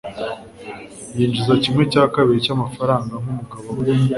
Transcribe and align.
yinjiza 1.15 1.53
kimwe 1.63 1.83
cya 1.91 2.03
kabiri 2.13 2.45
cyamafaranga 2.45 3.13
nkumugabo 3.21 3.69
we 3.77 3.83